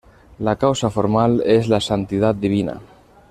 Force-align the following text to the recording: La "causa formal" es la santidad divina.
La 0.47 0.55
"causa 0.63 0.89
formal" 0.95 1.43
es 1.45 1.69
la 1.69 1.79
santidad 1.79 2.33
divina. 2.33 2.79